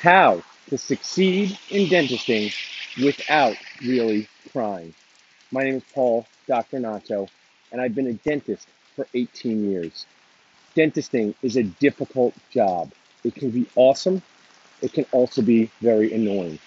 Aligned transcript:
How 0.00 0.42
to 0.70 0.78
succeed 0.78 1.58
in 1.68 1.86
dentisting 1.88 2.54
without 3.04 3.54
really 3.82 4.28
crying. 4.50 4.94
My 5.52 5.62
name 5.62 5.74
is 5.74 5.82
Paul 5.92 6.26
Dr. 6.48 6.78
Nacho, 6.78 7.28
and 7.70 7.82
I've 7.82 7.94
been 7.94 8.06
a 8.06 8.14
dentist 8.14 8.66
for 8.96 9.06
18 9.12 9.70
years. 9.70 10.06
Dentisting 10.74 11.34
is 11.42 11.58
a 11.58 11.64
difficult 11.64 12.32
job. 12.48 12.92
It 13.24 13.34
can 13.34 13.50
be 13.50 13.66
awesome, 13.76 14.22
it 14.80 14.94
can 14.94 15.04
also 15.12 15.42
be 15.42 15.70
very 15.82 16.14
annoying. 16.14 16.58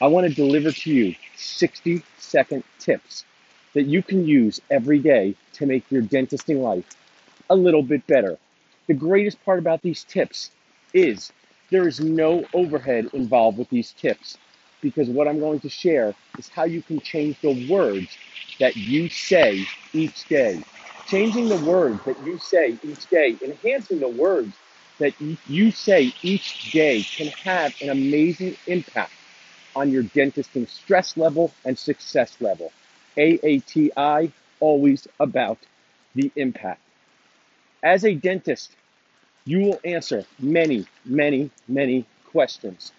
I 0.00 0.06
want 0.06 0.26
to 0.26 0.34
deliver 0.34 0.72
to 0.72 0.90
you 0.90 1.14
60 1.36 2.02
second 2.16 2.64
tips 2.78 3.26
that 3.74 3.82
you 3.82 4.02
can 4.02 4.26
use 4.26 4.62
every 4.70 4.98
day 4.98 5.34
to 5.52 5.66
make 5.66 5.84
your 5.90 6.00
dentisting 6.00 6.62
life 6.62 6.86
a 7.50 7.54
little 7.54 7.82
bit 7.82 8.06
better. 8.06 8.38
The 8.86 8.94
greatest 8.94 9.44
part 9.44 9.58
about 9.58 9.82
these 9.82 10.04
tips 10.04 10.50
is 10.94 11.30
there 11.70 11.86
is 11.86 12.00
no 12.00 12.44
overhead 12.54 13.08
involved 13.12 13.58
with 13.58 13.68
these 13.70 13.92
tips 13.92 14.38
because 14.80 15.08
what 15.08 15.28
I'm 15.28 15.40
going 15.40 15.60
to 15.60 15.68
share 15.68 16.14
is 16.38 16.48
how 16.48 16.64
you 16.64 16.82
can 16.82 17.00
change 17.00 17.40
the 17.40 17.66
words 17.70 18.16
that 18.60 18.76
you 18.76 19.08
say 19.08 19.66
each 19.92 20.26
day. 20.28 20.62
Changing 21.06 21.48
the 21.48 21.58
words 21.58 22.00
that 22.04 22.22
you 22.24 22.38
say 22.38 22.78
each 22.82 23.06
day, 23.08 23.36
enhancing 23.42 24.00
the 24.00 24.08
words 24.08 24.54
that 24.98 25.14
you 25.46 25.70
say 25.70 26.12
each 26.22 26.70
day 26.72 27.02
can 27.16 27.28
have 27.28 27.74
an 27.80 27.90
amazing 27.90 28.56
impact 28.66 29.12
on 29.74 29.90
your 29.90 30.02
dentisting 30.02 30.68
stress 30.68 31.16
level 31.16 31.52
and 31.64 31.78
success 31.78 32.36
level. 32.40 32.72
AATI, 33.16 34.32
always 34.60 35.08
about 35.20 35.58
the 36.14 36.30
impact. 36.36 36.80
As 37.82 38.04
a 38.04 38.14
dentist, 38.14 38.72
you 39.48 39.60
will 39.60 39.80
answer 39.82 40.26
many, 40.38 40.84
many, 41.06 41.50
many 41.66 42.04
questions. 42.26 42.92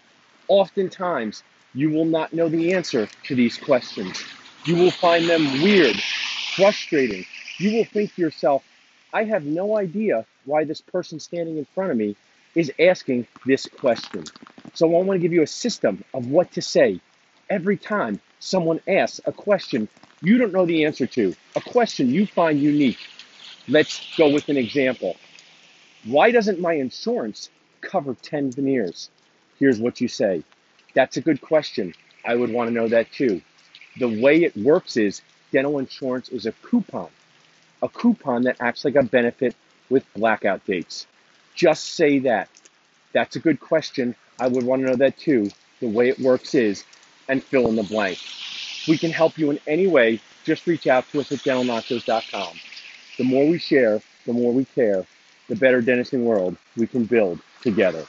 Oftentimes, 0.48 1.44
you 1.74 1.90
will 1.90 2.04
not 2.04 2.32
know 2.32 2.48
the 2.48 2.72
answer 2.72 3.08
to 3.28 3.36
these 3.36 3.56
questions. 3.56 4.20
You 4.64 4.74
will 4.74 4.90
find 4.90 5.28
them 5.28 5.44
weird, 5.62 5.96
frustrating. 6.56 7.24
You 7.58 7.76
will 7.76 7.84
think 7.84 8.12
to 8.16 8.20
yourself, 8.20 8.64
I 9.12 9.22
have 9.22 9.44
no 9.44 9.76
idea 9.76 10.26
why 10.44 10.64
this 10.64 10.80
person 10.80 11.20
standing 11.20 11.56
in 11.56 11.66
front 11.66 11.92
of 11.92 11.96
me 11.96 12.16
is 12.56 12.72
asking 12.80 13.28
this 13.46 13.68
question. 13.78 14.24
So 14.74 14.86
I 14.86 15.02
want 15.02 15.18
to 15.18 15.22
give 15.22 15.32
you 15.32 15.42
a 15.42 15.46
system 15.46 16.02
of 16.12 16.26
what 16.26 16.50
to 16.54 16.62
say 16.62 16.98
every 17.48 17.76
time 17.76 18.20
someone 18.40 18.80
asks 18.88 19.20
a 19.24 19.30
question 19.30 19.86
you 20.20 20.36
don't 20.36 20.52
know 20.52 20.66
the 20.66 20.84
answer 20.84 21.06
to, 21.06 21.34
a 21.56 21.60
question 21.60 22.10
you 22.10 22.26
find 22.26 22.60
unique. 22.60 22.98
Let's 23.68 24.02
go 24.18 24.30
with 24.30 24.48
an 24.48 24.56
example. 24.58 25.16
Why 26.04 26.30
doesn't 26.30 26.60
my 26.60 26.74
insurance 26.74 27.50
cover 27.82 28.14
10 28.14 28.52
veneers? 28.52 29.10
Here's 29.58 29.78
what 29.78 30.00
you 30.00 30.08
say. 30.08 30.42
That's 30.94 31.18
a 31.18 31.20
good 31.20 31.42
question. 31.42 31.92
I 32.24 32.34
would 32.36 32.50
want 32.50 32.68
to 32.68 32.74
know 32.74 32.88
that 32.88 33.12
too. 33.12 33.42
The 33.98 34.22
way 34.22 34.42
it 34.42 34.56
works 34.56 34.96
is 34.96 35.20
dental 35.52 35.78
insurance 35.78 36.30
is 36.30 36.46
a 36.46 36.52
coupon, 36.52 37.08
a 37.82 37.88
coupon 37.88 38.42
that 38.42 38.56
acts 38.60 38.84
like 38.84 38.94
a 38.94 39.02
benefit 39.02 39.54
with 39.90 40.10
blackout 40.14 40.64
dates. 40.64 41.06
Just 41.54 41.94
say 41.94 42.20
that. 42.20 42.48
That's 43.12 43.36
a 43.36 43.40
good 43.40 43.60
question. 43.60 44.14
I 44.38 44.48
would 44.48 44.64
want 44.64 44.80
to 44.82 44.88
know 44.88 44.96
that 44.96 45.18
too. 45.18 45.50
The 45.80 45.88
way 45.88 46.08
it 46.08 46.18
works 46.18 46.54
is, 46.54 46.84
and 47.28 47.44
fill 47.44 47.68
in 47.68 47.76
the 47.76 47.82
blank. 47.82 48.18
We 48.88 48.96
can 48.96 49.10
help 49.10 49.36
you 49.36 49.50
in 49.50 49.60
any 49.66 49.86
way. 49.86 50.20
Just 50.44 50.66
reach 50.66 50.86
out 50.86 51.04
to 51.12 51.20
us 51.20 51.30
at 51.30 51.40
dentalnachos.com. 51.40 52.56
The 53.18 53.24
more 53.24 53.46
we 53.46 53.58
share, 53.58 54.00
the 54.24 54.32
more 54.32 54.52
we 54.52 54.64
care 54.64 55.04
the 55.50 55.56
better 55.56 55.82
dentistry 55.82 56.20
world 56.20 56.56
we 56.76 56.86
can 56.86 57.04
build 57.04 57.40
together. 57.60 58.06